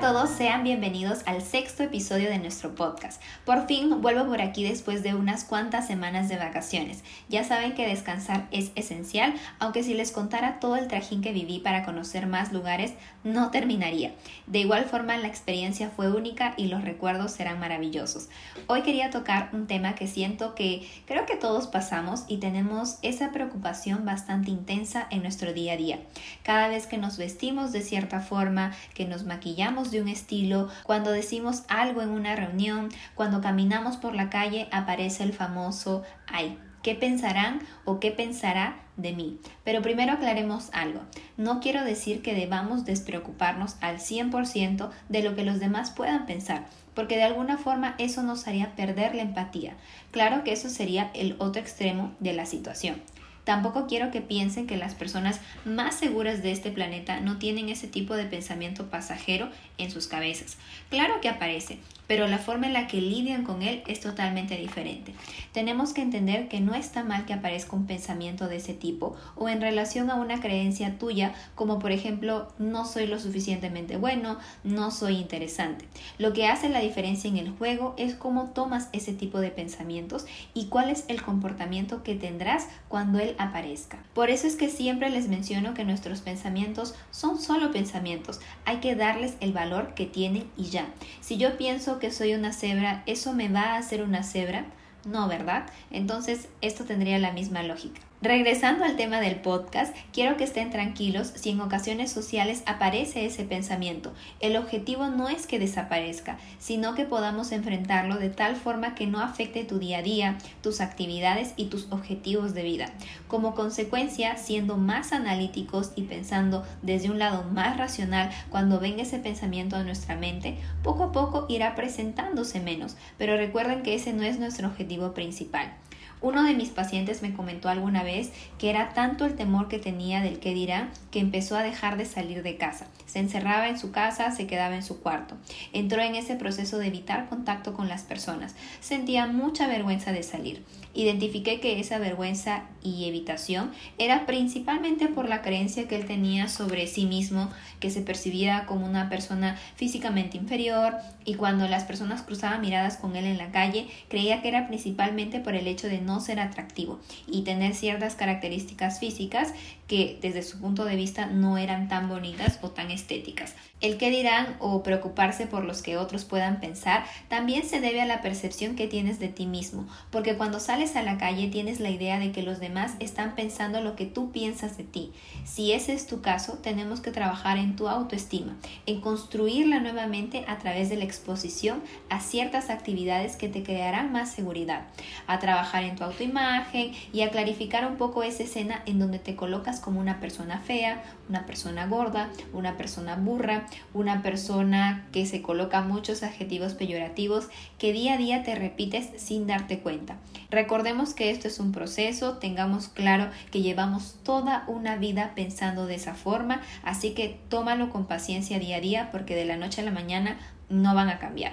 [0.00, 3.20] todos, sean bienvenidos al sexto episodio de nuestro podcast.
[3.44, 7.02] Por fin vuelvo por aquí después de unas cuantas semanas de vacaciones.
[7.28, 11.58] Ya saben que descansar es esencial, aunque si les contara todo el trajín que viví
[11.58, 12.92] para conocer más lugares,
[13.24, 14.14] no terminaría.
[14.46, 18.28] De igual forma, la experiencia fue única y los recuerdos serán maravillosos.
[18.68, 23.32] Hoy quería tocar un tema que siento que creo que todos pasamos y tenemos esa
[23.32, 25.98] preocupación bastante intensa en nuestro día a día.
[26.44, 31.10] Cada vez que nos vestimos de cierta forma, que nos maquillamos, de un estilo, cuando
[31.10, 36.58] decimos algo en una reunión, cuando caminamos por la calle, aparece el famoso ay.
[36.82, 39.40] ¿Qué pensarán o qué pensará de mí?
[39.64, 41.00] Pero primero aclaremos algo.
[41.36, 46.66] No quiero decir que debamos despreocuparnos al 100% de lo que los demás puedan pensar,
[46.94, 49.74] porque de alguna forma eso nos haría perder la empatía.
[50.12, 53.02] Claro que eso sería el otro extremo de la situación.
[53.48, 57.88] Tampoco quiero que piensen que las personas más seguras de este planeta no tienen ese
[57.88, 60.58] tipo de pensamiento pasajero en sus cabezas.
[60.90, 65.14] Claro que aparece, pero la forma en la que lidian con él es totalmente diferente.
[65.52, 69.48] Tenemos que entender que no está mal que aparezca un pensamiento de ese tipo o
[69.48, 74.90] en relación a una creencia tuya, como por ejemplo, no soy lo suficientemente bueno, no
[74.90, 75.86] soy interesante.
[76.18, 80.26] Lo que hace la diferencia en el juego es cómo tomas ese tipo de pensamientos
[80.52, 83.98] y cuál es el comportamiento que tendrás cuando él aparezca.
[84.14, 88.94] Por eso es que siempre les menciono que nuestros pensamientos son solo pensamientos, hay que
[88.94, 90.86] darles el valor que tienen y ya.
[91.20, 94.66] Si yo pienso que soy una cebra, ¿eso me va a hacer una cebra?
[95.04, 95.66] No, ¿verdad?
[95.90, 98.00] Entonces esto tendría la misma lógica.
[98.20, 103.44] Regresando al tema del podcast, quiero que estén tranquilos si en ocasiones sociales aparece ese
[103.44, 104.12] pensamiento.
[104.40, 109.20] El objetivo no es que desaparezca, sino que podamos enfrentarlo de tal forma que no
[109.20, 112.92] afecte tu día a día, tus actividades y tus objetivos de vida.
[113.28, 119.20] Como consecuencia, siendo más analíticos y pensando desde un lado más racional, cuando venga ese
[119.20, 124.24] pensamiento a nuestra mente, poco a poco irá presentándose menos, pero recuerden que ese no
[124.24, 125.72] es nuestro objetivo principal.
[126.20, 130.20] Uno de mis pacientes me comentó alguna vez que era tanto el temor que tenía
[130.20, 132.86] del qué dirá que empezó a dejar de salir de casa.
[133.06, 135.36] Se encerraba en su casa, se quedaba en su cuarto.
[135.72, 138.54] Entró en ese proceso de evitar contacto con las personas.
[138.80, 140.64] Sentía mucha vergüenza de salir.
[140.94, 146.86] Identifiqué que esa vergüenza y evitación era principalmente por la creencia que él tenía sobre
[146.86, 152.60] sí mismo, que se percibía como una persona físicamente inferior y cuando las personas cruzaban
[152.60, 156.07] miradas con él en la calle, creía que era principalmente por el hecho de no
[156.20, 159.52] ser atractivo y tener ciertas características físicas
[159.86, 163.54] que desde su punto de vista no eran tan bonitas o tan estéticas.
[163.80, 168.06] El que dirán o preocuparse por los que otros puedan pensar también se debe a
[168.06, 171.90] la percepción que tienes de ti mismo, porque cuando sales a la calle tienes la
[171.90, 175.12] idea de que los demás están pensando lo que tú piensas de ti.
[175.44, 180.58] Si ese es tu caso, tenemos que trabajar en tu autoestima, en construirla nuevamente a
[180.58, 184.88] través de la exposición a ciertas actividades que te crearán más seguridad,
[185.26, 189.34] a trabajar en tu autoimagen y a clarificar un poco esa escena en donde te
[189.34, 195.42] colocas como una persona fea, una persona gorda, una persona burra, una persona que se
[195.42, 197.48] coloca muchos adjetivos peyorativos
[197.78, 200.16] que día a día te repites sin darte cuenta.
[200.50, 205.96] Recordemos que esto es un proceso, tengamos claro que llevamos toda una vida pensando de
[205.96, 209.84] esa forma, así que tómalo con paciencia día a día porque de la noche a
[209.84, 211.52] la mañana no van a cambiar.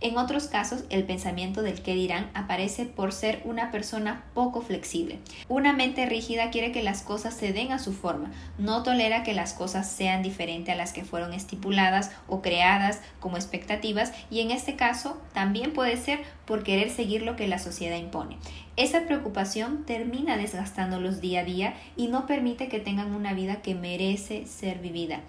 [0.00, 5.18] En otros casos, el pensamiento del que dirán aparece por ser una persona poco flexible.
[5.48, 9.32] Una mente rígida quiere que las cosas se den a su forma, no tolera que
[9.32, 14.50] las cosas sean diferentes a las que fueron estipuladas o creadas como expectativas y en
[14.50, 18.36] este caso también puede ser por querer seguir lo que la sociedad impone.
[18.76, 23.74] Esa preocupación termina desgastándolos día a día y no permite que tengan una vida que
[23.74, 25.22] merece ser vivida.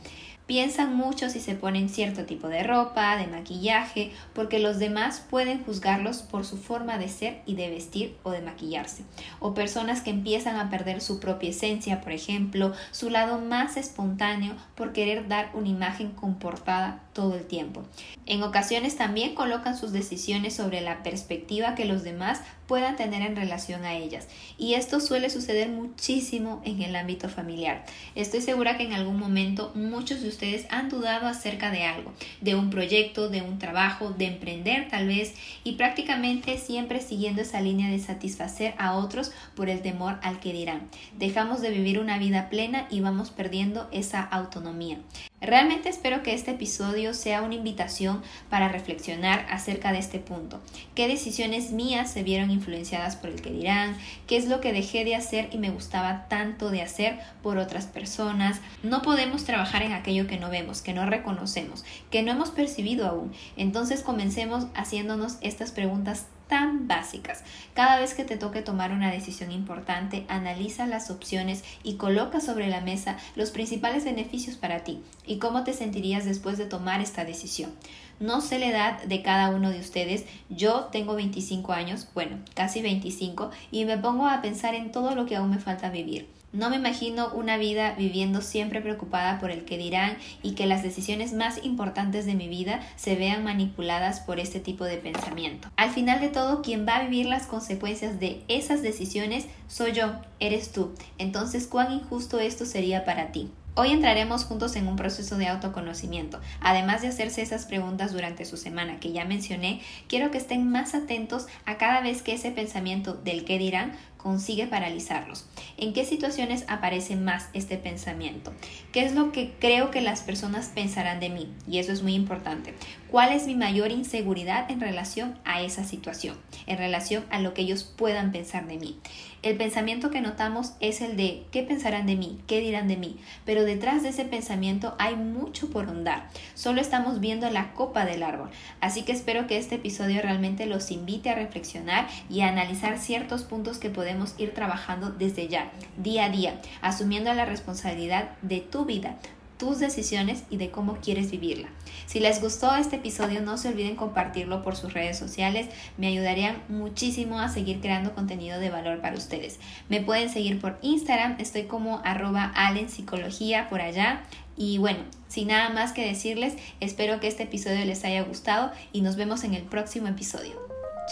[0.47, 5.61] Piensan mucho si se ponen cierto tipo de ropa, de maquillaje, porque los demás pueden
[5.65, 9.03] juzgarlos por su forma de ser y de vestir o de maquillarse.
[9.41, 14.55] O personas que empiezan a perder su propia esencia, por ejemplo, su lado más espontáneo
[14.75, 17.83] por querer dar una imagen comportada todo el tiempo.
[18.25, 23.35] En ocasiones también colocan sus decisiones sobre la perspectiva que los demás puedan tener en
[23.35, 24.27] relación a ellas.
[24.57, 27.85] Y esto suele suceder muchísimo en el ámbito familiar.
[28.13, 32.53] Estoy segura que en algún momento muchos de ustedes han dudado acerca de algo, de
[32.53, 37.89] un proyecto, de un trabajo, de emprender tal vez, y prácticamente siempre siguiendo esa línea
[37.89, 40.89] de satisfacer a otros por el temor al que dirán.
[41.17, 44.99] Dejamos de vivir una vida plena y vamos perdiendo esa autonomía.
[45.39, 50.59] Realmente espero que este episodio sea una invitación para reflexionar acerca de este punto.
[50.95, 53.95] ¿Qué decisiones mías se vieron influenciadas por el que dirán?
[54.25, 57.85] ¿Qué es lo que dejé de hacer y me gustaba tanto de hacer por otras
[57.85, 58.61] personas?
[58.81, 63.07] No podemos trabajar en aquello que no vemos, que no reconocemos, que no hemos percibido
[63.07, 63.31] aún.
[63.57, 67.43] Entonces comencemos haciéndonos estas preguntas tan básicas.
[67.73, 72.67] Cada vez que te toque tomar una decisión importante, analiza las opciones y coloca sobre
[72.67, 77.25] la mesa los principales beneficios para ti y cómo te sentirías después de tomar esta
[77.25, 77.71] decisión.
[78.19, 82.81] No sé la edad de cada uno de ustedes, yo tengo 25 años, bueno, casi
[82.81, 86.36] 25, y me pongo a pensar en todo lo que aún me falta vivir.
[86.53, 90.81] No me imagino una vida viviendo siempre preocupada por el que dirán y que las
[90.81, 95.67] decisiones más importantes de mi vida se vean manipuladas por este tipo de pensamiento.
[95.75, 100.13] Al final de todo, quien va a vivir las consecuencias de esas decisiones soy yo,
[100.39, 100.93] eres tú.
[101.17, 103.51] Entonces, ¿cuán injusto esto sería para ti?
[103.79, 106.39] Hoy entraremos juntos en un proceso de autoconocimiento.
[106.61, 110.95] Además de hacerse esas preguntas durante su semana que ya mencioné, quiero que estén más
[110.95, 113.91] atentos a cada vez que ese pensamiento del que dirán
[114.27, 115.45] consigue paralizarlos.
[115.77, 118.51] ¿En qué situaciones aparece más este pensamiento?
[118.91, 121.53] ¿Qué es lo que creo que las personas pensarán de mí?
[121.65, 122.73] Y eso es muy importante.
[123.09, 126.35] ¿Cuál es mi mayor inseguridad en relación a esa situación?
[126.65, 128.99] En relación a lo que ellos puedan pensar de mí.
[129.47, 132.37] El pensamiento que notamos es el de ¿qué pensarán de mí?
[132.47, 133.15] ¿Qué dirán de mí?
[133.45, 136.27] Pero detrás de ese pensamiento hay mucho por ondar.
[136.53, 138.49] Solo estamos viendo la copa del árbol.
[138.81, 143.43] Así que espero que este episodio realmente los invite a reflexionar y a analizar ciertos
[143.43, 148.83] puntos que podemos ir trabajando desde ya, día a día, asumiendo la responsabilidad de tu
[148.83, 149.15] vida,
[149.57, 151.69] tus decisiones y de cómo quieres vivirla.
[152.05, 155.67] Si les gustó este episodio, no se olviden compartirlo por sus redes sociales,
[155.97, 159.59] me ayudarían muchísimo a seguir creando contenido de valor para ustedes.
[159.89, 162.53] Me pueden seguir por Instagram, estoy como arroba
[162.87, 164.23] psicología por allá.
[164.55, 169.01] Y bueno, sin nada más que decirles, espero que este episodio les haya gustado y
[169.01, 170.53] nos vemos en el próximo episodio.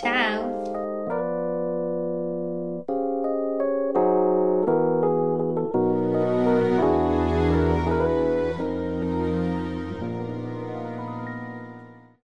[0.02, 0.85] Chao.